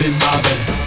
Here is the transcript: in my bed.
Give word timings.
in 0.00 0.12
my 0.18 0.42
bed. 0.42 0.83